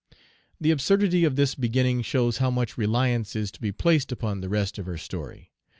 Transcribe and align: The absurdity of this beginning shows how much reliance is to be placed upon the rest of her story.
The 0.59 0.71
absurdity 0.71 1.25
of 1.25 1.35
this 1.35 1.53
beginning 1.53 2.01
shows 2.01 2.37
how 2.39 2.49
much 2.49 2.75
reliance 2.75 3.35
is 3.35 3.51
to 3.51 3.61
be 3.61 3.71
placed 3.71 4.11
upon 4.11 4.41
the 4.41 4.49
rest 4.49 4.79
of 4.79 4.87
her 4.87 4.97
story. 4.97 5.51